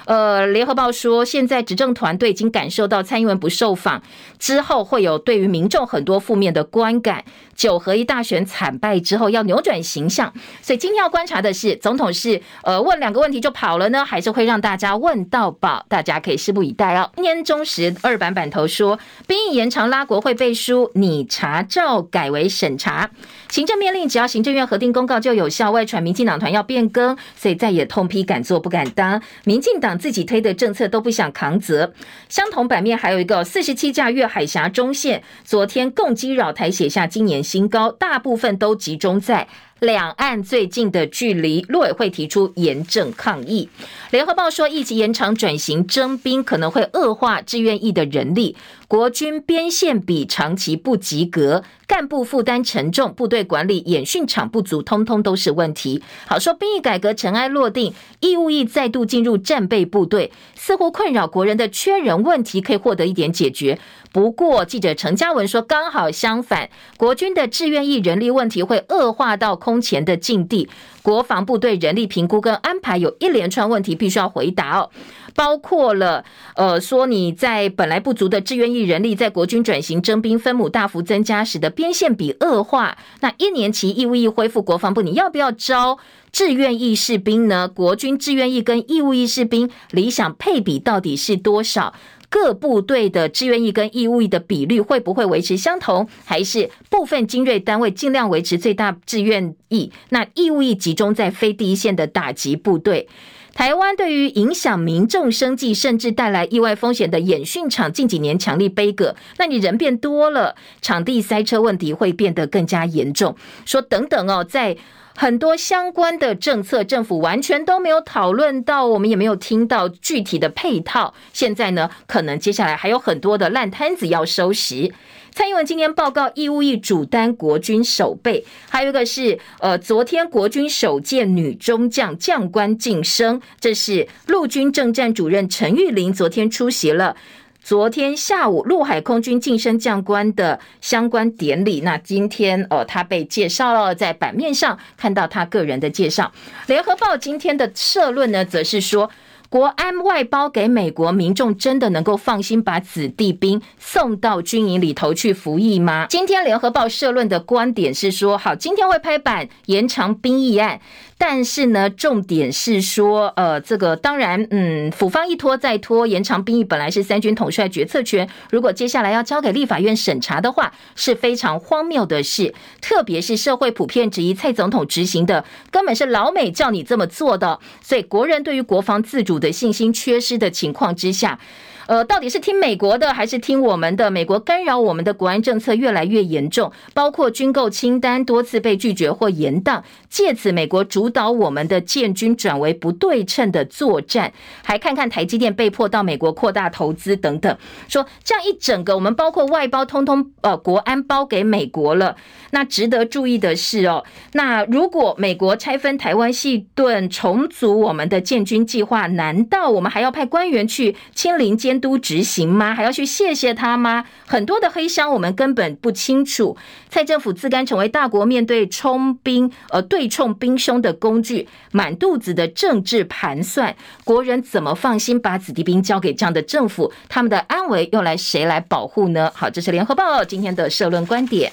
[0.07, 4.03] 呃，联合报说，现在执政团队已经感受到蔡英文不受访
[4.39, 7.25] 之后，会有对于民众很多负面的观感。
[7.55, 15.85] 九合一大选惨败之后，要扭转形象，所以今天要观察的是，总统是呃问两个问题就跑了呢，还是会让大家问到饱？
[15.89, 17.11] 大家可以拭目以待哦。
[17.17, 23.11] 今天中时二版版头说，兵役延长拉国会背书，拟查照改为审查。
[23.51, 29.23] 行政命令只要行政院核定公告就有效，外传民进党团要变更，所以再也痛批敢做不敢当。
[29.45, 31.93] 民进党自己推的政策都不想扛责。
[32.29, 39.47] 相同版面还有一个四十七架越海峡中线，昨天共机扰台写下今年新高，大部分都集中在。
[39.85, 43.69] 两岸最近的距离，陆委会提出严正抗议。
[44.11, 48.57] 联合报说，疫情延长转型征兵可能会恶化志愿役的人力。
[48.89, 56.03] 国军边线比长期不及格，干部负担沉重，部队管理演训场不足，通通都是问题。
[56.27, 63.79] 好说，兵役改革尘埃落定，义务役再度进入战备部队，似乎困扰国人的缺人问题可以获得一点解决。
[64.13, 70.69] 不过，记者陈嘉文说，刚好相反，国军的志愿役人力问题会恶化到空空前的境地。
[71.03, 74.89] 国防部队人力评估跟安排有一连串问题，必须要回答哦。
[75.35, 82.97] 包括了，呃，说你在本来不足的志愿役人力，在国军转型征兵分母大幅增加时的边线比恶化。
[83.21, 85.99] 那一年期义务役恢复，国防部你要不要招
[86.31, 87.69] 志愿役士兵呢？
[87.69, 91.93] 国军志愿役跟义务役士兵理想配比到底是多少？
[92.35, 96.09] 各部队的志愿役跟义务役的比率会不会维持相同？
[96.25, 99.93] 还是部分精锐单位尽量维持最大志愿役？
[100.09, 103.09] 那义务役集中在非第一线的打击部队？
[103.53, 109.15] 台湾对于影响民众生计，甚至带来意外风险的演训场，近几年强力杯葛。
[109.39, 113.37] 那你人变多了，场地塞车问题会变得更加严重。
[113.65, 114.77] 说等等哦，在
[115.17, 121.15] 很多相关的政策，政府完全都没有讨论到，我们也没有听到具体的配套。
[121.33, 124.93] 现在呢，可能接下来还有很多的烂摊子要收拾。
[125.31, 137.17] 蔡英文今天报告义务役主担国军守备，还有一个是呃，昨天国军首届女中将将官晋升，这是陆军政战主任陈玉玲昨天出席了
[137.65, 141.81] 昨天下午陆海空军晋升将官的相关典礼。
[141.81, 146.31] 那今天哦，他被介绍了，在版面上看到他个人的介绍。
[146.67, 149.11] 联合报今天的社论呢，则是说。
[149.55, 156.07] 国安外包给美国民众，真的能够放心把子弟兵送到军营里头去服役吗？
[156.11, 160.81] 今天联合报社论的观点是说，好，今天会拍板延长兵役案。
[161.17, 172.53] 但是呢，重点是说，呃，这个当然，嗯，府方一拖再拖，延长兵役本来是三军统帅决策权，如果接下来要交给立法院审查的话，是非常荒谬的事。
[172.81, 181.39] 特别是社会普遍质疑蔡总统执行的根本是老美叫你这么做的，所以国人对于国防自主的信心缺失的情况之下。
[181.87, 184.11] 呃，到底是听美国的还是听我们的？
[184.11, 194.33] 美国干扰我们的国安政策越来越严重，包括军购清单多次被拒绝或延宕，借此美国主导我们的建军转为不对称的作战。
[194.63, 197.57] 还看看台积电被迫到美国扩大投资等等，
[197.89, 202.17] 说这样一整个，我们包括外包通通呃国安包给美国了。
[202.51, 212.73] 那值得注意的是哦，那如果美国拆分台湾系盾重组我们的建军计划，难道我们还要派官员去亲临监监督执行吗？
[212.73, 214.05] 还要去谢谢他吗？
[214.27, 216.57] 很多的黑箱我们根本不清楚。
[216.89, 226.93] 蔡政府自甘成为大国面对冲兵呃对冲兵凶的工具，满肚子的政治盘算，国人怎么放心把子弟兵交给这样的政府？
[227.09, 229.33] 他们的安危又来谁来保护呢？
[229.35, 231.51] 好，这是联合报今天的社论观点。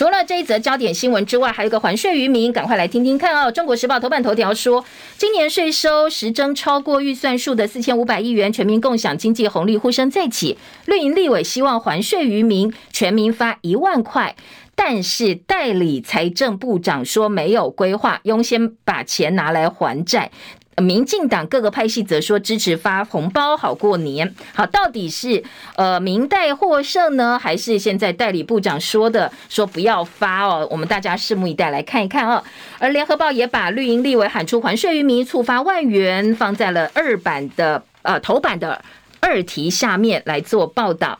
[0.00, 3.52] 除了这一则焦点新闻之外，还有个还税于民，赶快来听听看哦。
[3.52, 4.82] 中国时报头版头条说，
[5.18, 10.56] 今年税收实征超过预算数的四千五百亿元，全民共享经济红利呼声再起。
[10.86, 14.34] 绿营立委希望还税于民，全民发一万块，
[14.74, 20.30] 但是代理财政部长说没有规划，优先把钱拿来还债。
[20.80, 25.42] 民进党各个派系则说支持发红包好过年，好，到底是
[25.76, 30.66] 呃民代获胜呢，还是现在代理部长说的说不要发哦？
[30.70, 32.42] 我们大家拭目以待来看一看哦。
[32.78, 38.82] 而联合报也把绿营立委喊出还税于民，促发万元放在了二版的呃头版的
[39.20, 41.18] 二题下面来做报道。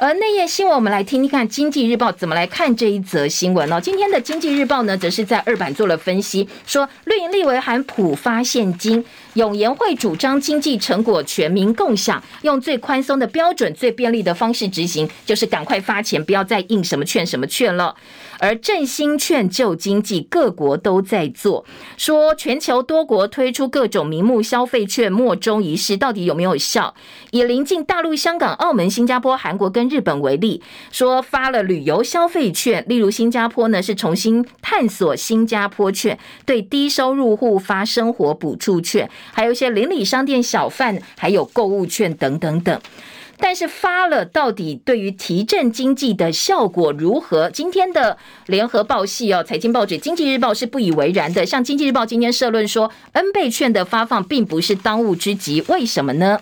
[0.00, 3.80] 而那页新闻，我们来听听看《经济日报》怎么来看这一则新闻呢。
[3.80, 17.92] 今天的《经济日报》呢，则是在二版做了分析，说绿营立委喊普发现金，永延会主张经济成果全民共享，用最宽松的标准、最便利的方式执行，就是赶快发钱，不要再印什么券什么券了。
[18.38, 21.64] 而振兴券救经济，各国都在做。
[21.96, 26.94] 说全球多国推出各种名目消费券，莫衷一是，到底有没有效？
[27.30, 42.80] 以临近大陆、香港、澳门、新加坡、韩国跟日本为例，说发了旅游消费券，例如新加坡呢是重新探索新加坡券，对低收入户发生活补助券，还有一些邻里商店小贩，还有购物券等等等。
[43.40, 47.48] 但是发了，到底对于提振经济的效果如何？
[47.50, 51.46] 今天的联合报系哦，财经报纸《经济日报》是不以为然的。
[51.46, 56.40] 像《经济日报》今天社论说，N 倍券的发放并不是当务之急，为什么呢？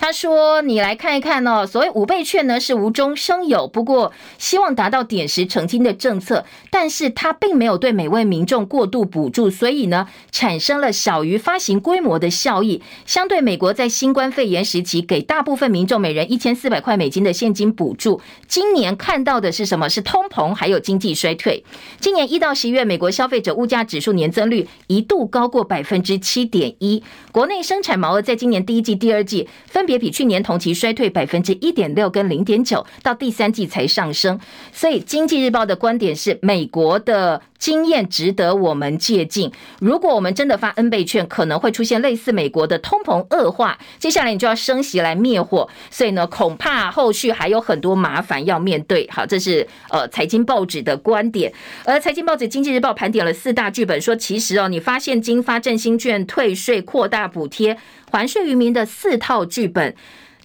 [0.00, 12.80] 他说：“你来看一看哦，所谓五倍券呢是无中生有，不过希望达到点石成金的政策，但是他并没有对每位民众过度补助，所以呢产生了小于发行规模的效益。
[13.04, 19.86] 相对美国在新冠肺炎时期给大部分民众每人一千四百块美金的现金补助，今年看到的是什么？
[19.90, 21.62] 是通膨还有经济衰退。
[22.00, 34.38] 今年一到十一月，美国消费者物价指数年增率一度高过百分之七点一，国内生产毛额在今年第一季、第二季分”也比去年同期衰退百分之一点六跟零点九，到第三季才上升。
[34.72, 39.50] 所以，《经济日报》的观点是，美国的经验值得我们借鉴。
[39.80, 45.68] 如果我们真的发 N 倍券，可能会出现类似美国的通膨恶化，接下来你就要升息来灭火。
[45.90, 49.08] 所以呢，恐怕后续还有很多麻烦要面对。
[49.10, 51.52] 好，这是呃财经报纸的观点。
[51.84, 57.76] 而财经报纸《经济日报》盘点了四大剧本，说其实哦，你发现金发振兴券、退税、扩大补贴。
[58.10, 59.94] 还税于民的四套剧本，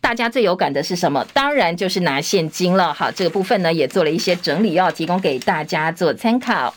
[0.01, 1.25] 大家最有感的是什么？
[1.33, 2.93] 当然就是拿现金了。
[2.93, 6.73] 好，这个部分呢也做了一些整理，要提供给大家做参考。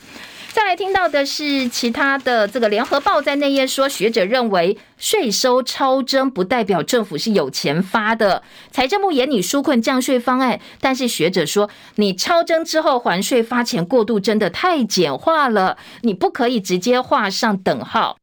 [0.50, 18.16] 再来听到的是其他的，这个联合报在内页说，学者认为税收超征不代表政府是有钱发的，财政部研拟纾困降税方案，但是学者说，你超征之后还税发钱过度真的太简化了，你不可以直接画上等号。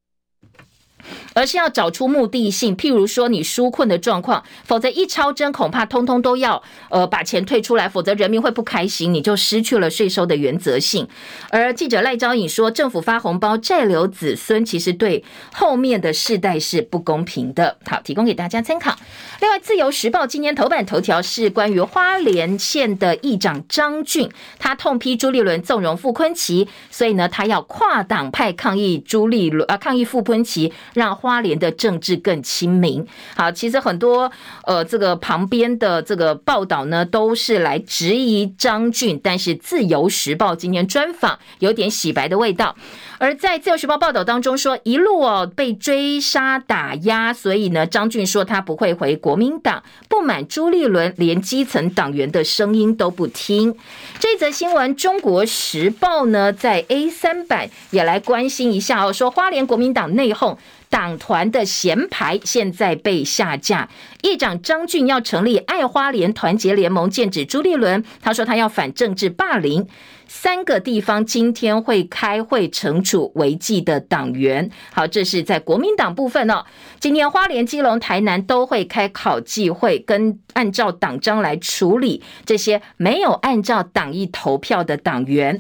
[1.33, 2.75] 而是要找出目的性。
[2.75, 11.07] 譬如说你纾困的状况，否则一超征，恐怕通通都要呃把钱退出来，否则人民会不开心，你就失去了税收的原则性。
[11.49, 17.77] 而记者赖昭颖说，政府发红包债留子孙，其实对后面的世代是不公平的。
[17.85, 18.95] 好，提供给大家参考。
[19.41, 33.05] 另外，《自由时报》今天头版头条是关于花莲县的议长张俊，他痛批朱立伦纵容傅昆萁，所以呢，他要跨党派抗议朱立伦啊，抗议傅昆萁，让花莲的政治更亲民。
[33.35, 34.31] 好，其实很多
[34.65, 42.75] 呃，这个旁边的这个报道呢，都是来质疑张俊，但是《自由时报》今天专访有点洗白的味道。
[43.17, 53.75] 而在《自由时报》报道当中说，一路哦被追杀打压，所以呢，张俊说他不会回国民党，不满朱立伦连基层党员的声音都不听。
[54.19, 60.57] 这则新闻，《中国时报》呢在 A 三版也来关心一下哦，说花莲国民党内讧，
[60.95, 63.89] 党团的贤牌现在被下架，
[64.21, 68.01] 议长张俊要成立爱花莲团结联盟，剑指朱立伦。
[68.21, 69.85] 他说他要反政治霸凌。
[70.25, 74.71] 三个地方今天会开会惩处违纪的党员。
[74.93, 76.63] 好，这是在国民党部分哦。
[76.97, 85.59] 今天花莲、基隆、台南都会开考纪会，跟按照党章来处理这些没有按照党意投票的党员。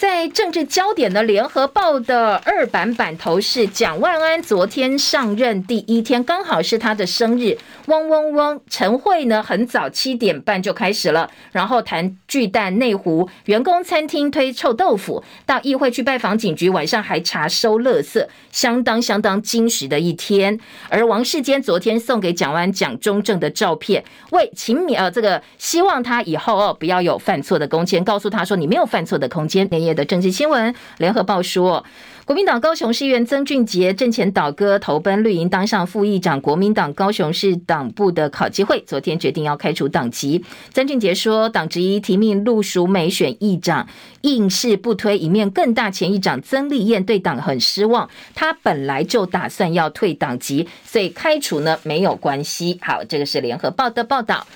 [0.00, 7.58] 在政治焦点的联合报的二版版头是蒋万安昨天上任第一天，刚好是他的生日。
[7.86, 20.58] 嗡嗡嗡，晨会呢很早七点半就开始了，然后谈巨蛋内湖员工餐厅推臭豆腐，到议会去拜访警局，晚上还查收垃圾，相当相当惊实的一天。
[20.88, 29.68] 而王世坚昨天送给蒋万安蒋中正的照片，为秦敏呃这个希望他以后哦不要有犯错的空间，告诉他说你没有犯错的空间。
[29.94, 31.84] 的政治新闻，联合报说，
[32.24, 36.40] 国民党高雄市议员曾俊杰阵前倒戈投奔绿营，当上副议长。
[36.40, 40.44] 国民党高雄市党部的考纪会昨天决定要开除党籍。
[40.72, 43.88] 曾俊杰说，党质疑提名陆淑美选议长，
[44.20, 45.90] 硬是不推一面更大。
[45.90, 52.78] 前议长曾丽燕对党很失望，他本来就打算要退党籍，所以开除呢没有关系。
[52.80, 54.46] 好，这个是联合报的报道。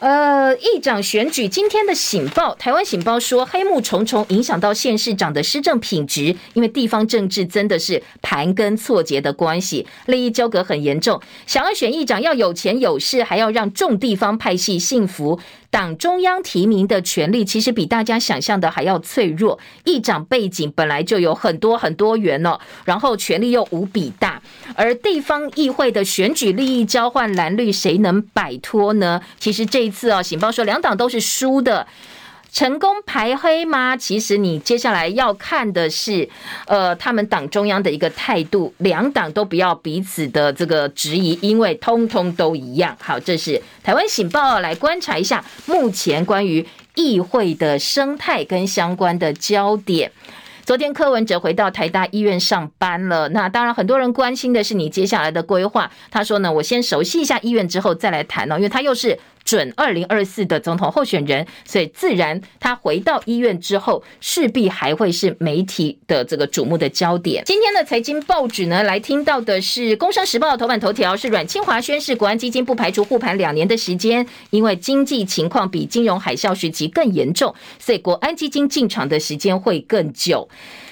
[0.00, 11.20] 呃，议长选举今天的《醒报》台湾《醒报》说，黑幕重重，影响到县市长的施政品质，因为地方政治真的是盘根错节的关系，利益纠葛很严重。
[11.46, 15.40] 想要选议长，要有钱有势，还要让众地方派系幸福。
[15.70, 24.40] 党中央提名的权力其实比大家想象的还要脆弱，议长背景本来就有很多很多元哦，然后权力又无比大，
[24.74, 29.20] 而地方议会的选举利益交换蓝绿，谁能摆脱呢？
[29.38, 31.86] 其实这一次哦，醒报说两党都是输的。
[32.50, 33.96] 成功排黑吗？
[33.96, 36.28] 其实你接下来要看的是，
[36.66, 42.96] 呃，他们党中央的一个态度，两党都不要彼此的这个质疑，因为通通都一样。
[43.00, 50.10] 好，这是台湾醒报来观察一下目前关于议会的生态跟相关的焦点。
[50.64, 55.90] 昨天柯文哲回到台大医院上班了，那当然很多人关心的是你接下来的规划。
[56.10, 59.18] 他说呢，我先熟悉一下医院之后再来谈哦，因为他又是。
[59.48, 67.42] 准二零二四的总统候选人，所以自然他回到医院之后，势必还会是媒体的这个瞩目的焦点。
[67.46, 80.46] 今天的财经报纸呢，来听到的是《工商时报》的头版头条，是阮清华宣示，国安基金不排除护盘两年的时间，因为经济情况比金融海啸时期更严重，所以国安基金进场的时间会更久。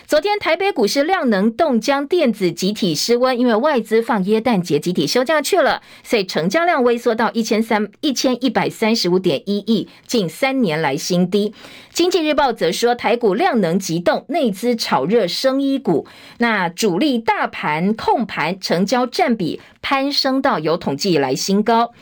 [0.06, 11.52] 昨天台北股市量能冻僵，电子集体失温，因为外资放耶诞节集体休假去了，所以成交量萎缩到一千三一千一百三十五点一亿，近三年来新低。
[11.92, 16.06] 经济日报则说，台股量能急冻，内资炒热生医股，
[16.38, 21.92] 那主力大盘控盘，成交占比攀升到有统计以来新高。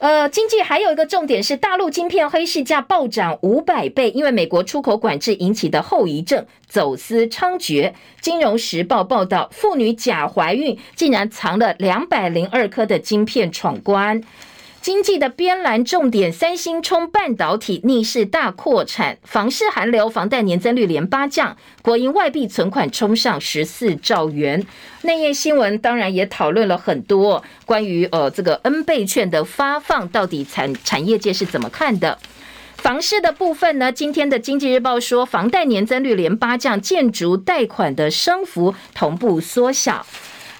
[0.00, 7.92] 呃，经济还有一个重点是，大陆晶片黑市价暴涨五百倍，因为美国出口管制引起的后遗症，走私猖獗。
[8.22, 14.22] 金融时报报道，妇女假怀孕，竟然藏了两百零二颗的晶片闯关。
[14.82, 24.66] 经济的边栏重点，三星冲半导体逆势大扩产，房市寒流，房贷年增率连八降，国营外币存款冲上十四兆元。
[25.02, 32.18] 内页新闻当然也讨论了很多关于呃这个 N 倍券的发放，到底产产业界是怎么看的？
[32.76, 33.92] 房市的部分呢？
[33.92, 40.06] 今天的经济日报说，房贷年增率连八降，建筑贷款的升幅同步缩小。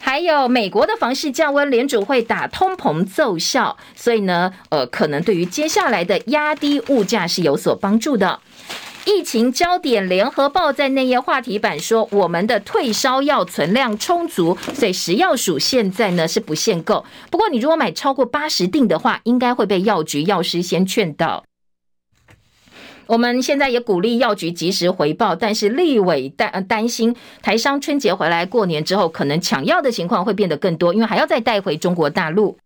[0.03, 8.41] 还有美国的房市降温，联准会打通膨奏效，所以呢，呃，可能对于接下来的压低物价是有所帮助的。
[9.07, 17.05] 疫情焦点，联合报在内页话题版说，我们的退烧药存量充足，所以食药署现在呢是不限购。
[17.31, 21.45] 不过你如果买超过八十錠的话，应该会被药局药师先劝导。
[23.11, 32.57] 我们现在也鼓励药局及时回报，但是立委担担心台商春节回来过年之后，可能抢药的情况会变得更多，因为还要再带回中国大陆。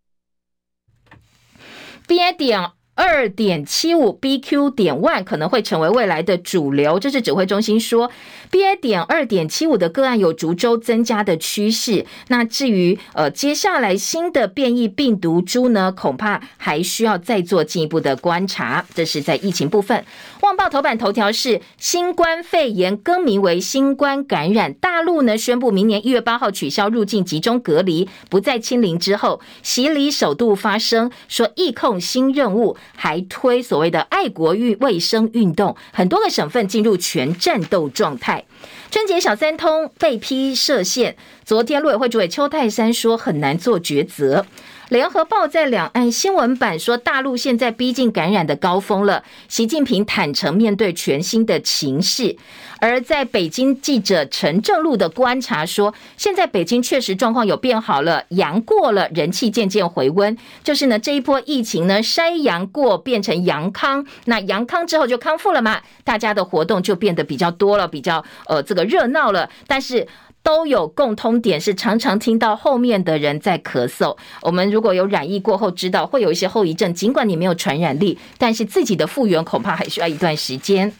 [2.06, 2.72] BA 点。
[2.96, 8.10] 二点七五 BQ 点 one 可能会成为未来的主流，这是指挥中心说
[8.52, 12.06] ，BA 点二点七五的个案有逐周增加的趋势。
[12.28, 18.84] 那至于呃接下来新的变异病毒株呢，恐怕还需要再做进一步的观察。
[18.94, 19.98] 这是在疫情部分。
[20.46, 32.76] 《旺报》头版头条是新冠肺炎更名为新冠感染，大陆呢宣布明年一月八号取消入境集中隔离，不再清零之后，习李首度发声说疫控新任务。
[32.94, 38.44] 还推所谓的爱国运卫生运动，很多个省份进入全战斗状态。
[38.90, 44.46] 春节小三通被批设限，昨天陆委会主委邱泰山说很难做抉择。
[44.90, 49.24] 联合报在两岸新闻版说，大陆现在逼近感染的高峰了。
[49.48, 52.36] 习近平坦诚面对全新的情势，
[52.80, 60.36] 而在北京记者陈正禄的观察说，现在北京确实状况有变好了，阳过了，人气渐渐回温。
[60.62, 70.06] 就是呢，这一波疫情呢，筛阳过变成阳康，那阳康之后就康复了嘛，大家的活动就变得比较多了，比较呃这个热闹了，但是。
[70.44, 74.16] 都有共通点，是常常听到后面的人在咳嗽。
[74.42, 80.92] 我们如果有染疫过后，知道会有一些后遗症，尽管你没有传染力，但是自己的复原恐怕还需要一段时间。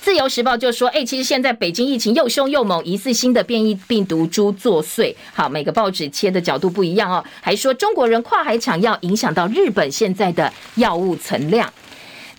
[0.00, 5.14] 自由时报就说：“哎，其实现在北京疫情又凶又猛，疑似新的变异病毒株作祟。
[5.34, 7.22] 好，每个报纸切的角度不一样哦。
[7.42, 11.70] 还说中国人跨海抢药，影响到日本现在的药物存量。”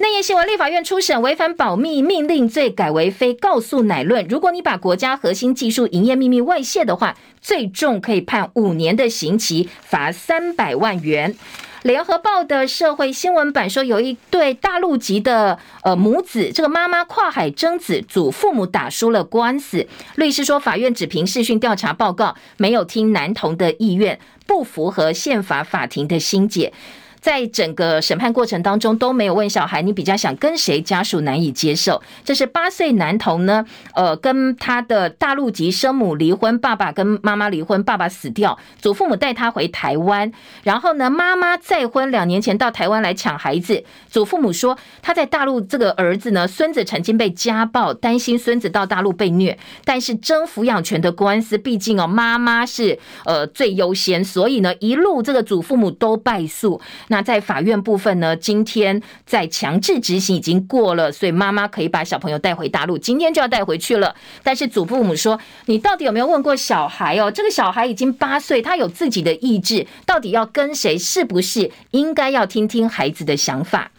[0.02, 4.26] 内页新闻，立法院初审违反保密命令罪改为非告诉乃论。
[4.28, 11.36] 如果你把国家核心技术营业秘密外泄的话，最重可以判五年的刑期，罚三百万元。
[11.84, 19.88] 联合报的社会新闻版说，有一对大陆籍的呃母子，这个妈妈跨海争子，祖父母打输了官司。
[20.16, 26.74] 律师说，法院只凭视讯调查报告，没有听男童的意愿，不符合宪法法庭的心解。
[27.22, 30.82] 在整个审判过程当中都没有问小孩，你比较想跟谁？
[30.82, 32.02] 家属难以接受。
[32.26, 33.64] 这是八岁男童呢，
[33.94, 40.32] 呃，跟他的大陆籍生母离婚，爸爸跟妈妈离婚，爸爸死掉，祖父母带他回台湾，
[40.64, 43.84] 然后呢，妈妈再婚，两年前到台湾来抢孩子。
[44.10, 56.82] 祖父母说他在大陆这个儿子呢，孙子曾经被家暴，担心孙子到大陆被虐，但是争抚养权的官司，毕竟哦，妈妈是呃最优先，所以呢，一路这个祖父母都败诉。
[57.12, 64.16] 那在法院部分呢，今天在强制执行已经过了，所以妈妈可以把小朋友带回大陆，今天就要带回去了。
[64.42, 65.38] 但是祖父母说
[65.68, 67.30] ：“你到底有没有问过小孩哦？
[67.30, 70.98] 这个小孩已经八岁，他有自己的意志，到底要跟谁？
[70.98, 73.92] 是不是应该要听听孩子的想法？”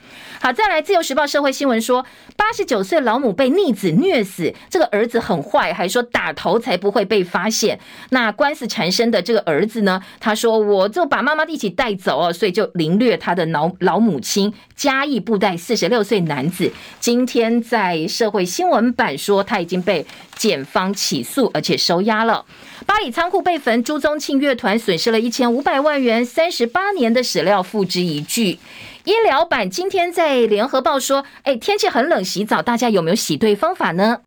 [0.43, 2.05] 好，再来，《自由时报》社会新闻说，
[2.37, 7.79] 八十九岁老母被逆子虐死，这个儿子很坏，还说打头才不会被发现。
[8.11, 14.53] 那官司缠身的这个儿子呢，他说我就把妈妈一起带走哦，所以就凌虐他的老老母亲。
[14.75, 22.45] 嘉义布袋四十六岁男子，今天在社会新闻版说他已经被检方起诉，而且收押了。
[22.85, 28.59] 八里仓库被焚，朱宗庆乐团损失了一千五百万元，三十八年的史料付之一炬。
[29.05, 34.21] 医疗版今天在联合报说，哎，天气很冷，洗澡大家有没有洗对方法呢？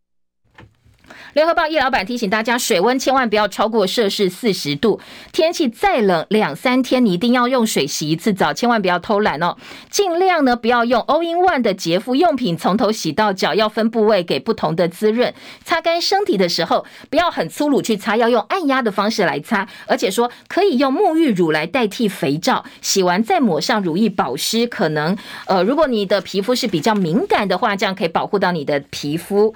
[1.36, 5.02] 联合报医疗版提醒大家，水温千万不要超过摄氏四十度。
[5.34, 9.58] 天气再冷，两三天你一定要用水洗一次澡，千万不要偷懒哦。
[9.90, 15.34] 尽量呢不要用 All in One 的洁肤用品，从头洗到脚，要分部位给不同的滋润。
[15.66, 19.68] 擦干身体的时候，不要很粗鲁去擦，要用按压的方式来擦。
[19.88, 24.66] 而且说可以用沐浴乳来代替肥皂，洗完再抹上乳液保湿。
[24.66, 25.18] 可能
[25.48, 29.54] 呃，如果你的皮肤是比较敏感的话，这样可以保护到你的皮肤。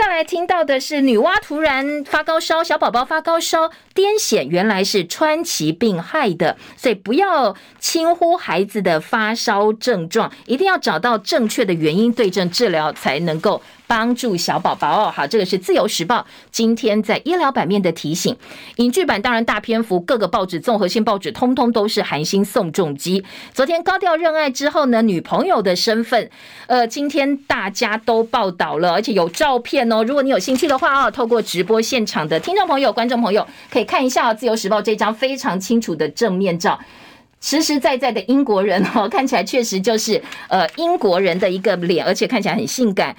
[0.00, 13.60] 再来听到的是女娲突然发高烧，小宝宝发高烧、癫痫，原来是川崎病害的，所以不要轻忽孩子的发烧症状，一定要找到正确的原因，对症治疗才能够。
[13.90, 18.36] 帮助小宝宝哦，好，这个是自由时报今天在医疗版面的提醒。
[18.76, 23.24] 影剧版当然大篇幅，各个报纸综合性报纸通通都是韩星宋仲基。
[23.52, 26.30] 昨天高调认爱之后呢，女朋友的身份，
[26.68, 30.04] 呃，今天大家都报道了，而且有照片哦。
[30.04, 36.78] 如果你有兴趣的话哦，透过直播现场的听众朋友、观众朋友可以看一下自由时报这张非常清楚的正面照。
[37.42, 43.16] 实实在在的英国人哦， 看起来确实就是呃英国人的一个脸，而且看起来很性感。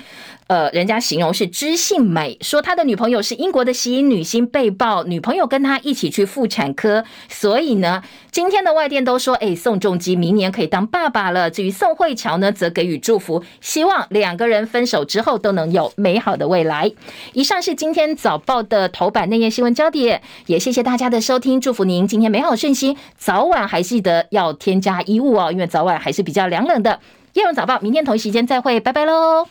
[0.52, 11.49] 呃，人家形容是知性美，说他的女朋友是英国的吸引女星被曝，女朋友跟他一起去妇产科，所以呢，今天的外电都说，哎，宋仲基明年可以当爸爸了。
[11.49, 16.91] 至于宋慧乔呢，则给予祝福，希望两个人分手之后都能有美好的未来。
[17.32, 26.99] 以上是今天早报的头版内页新闻焦点，也谢谢大家的收听，祝福您今天美好顺心，早晚还记得要添加衣物哦，因为早晚还是比较凉冷的。
[27.36, 29.47] 夜荣早报，明天同一时间再会，拜拜喽。